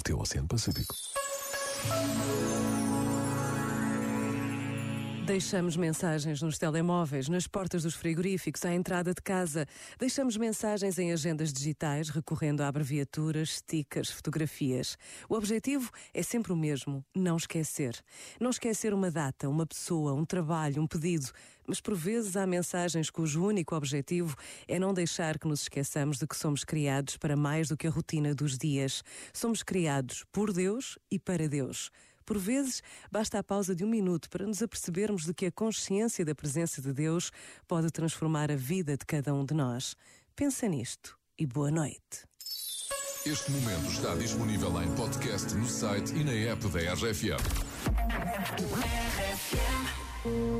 [0.00, 0.94] norte o Pacífico.
[5.30, 9.64] Deixamos mensagens nos telemóveis, nas portas dos frigoríficos, à entrada de casa.
[9.96, 14.98] Deixamos mensagens em agendas digitais, recorrendo a abreviaturas, stickers, fotografias.
[15.28, 17.94] O objetivo é sempre o mesmo: não esquecer.
[18.40, 21.30] Não esquecer uma data, uma pessoa, um trabalho, um pedido.
[21.64, 24.34] Mas por vezes há mensagens cujo único objetivo
[24.66, 27.90] é não deixar que nos esqueçamos de que somos criados para mais do que a
[27.90, 29.04] rotina dos dias.
[29.32, 31.92] Somos criados por Deus e para Deus.
[32.30, 32.80] Por vezes,
[33.10, 36.80] basta a pausa de um minuto para nos apercebermos de que a consciência da presença
[36.80, 37.32] de Deus
[37.66, 39.96] pode transformar a vida de cada um de nós.
[40.36, 42.24] Pensa nisto e boa noite.
[43.26, 47.40] Este momento está disponível em podcast no site e na app da RFM.
[50.22, 50.59] There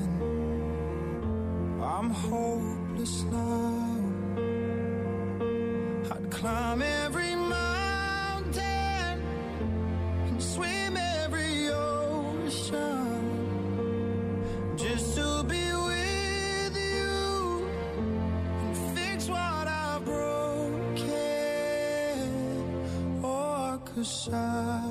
[2.01, 3.99] I'm hopeless now.
[6.11, 9.21] I'd climb every mountain
[10.25, 13.21] and swim every ocean
[14.75, 17.69] just to be with you
[18.63, 21.05] and fix what I've broken.
[23.23, 24.81] Oh, cause I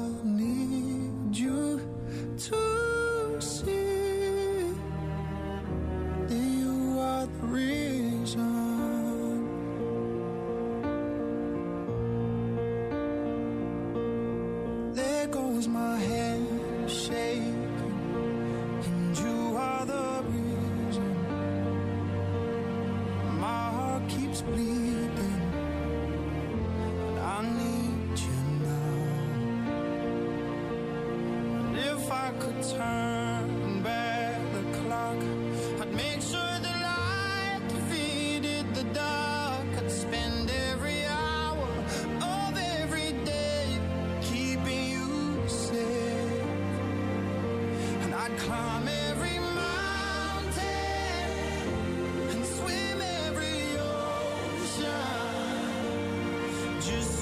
[15.68, 17.76] My hand shaking,
[18.86, 21.14] and you are the reason.
[23.38, 25.52] My heart keeps bleeding,
[27.18, 28.94] I need you now.
[31.92, 33.39] If I could turn
[56.90, 57.20] just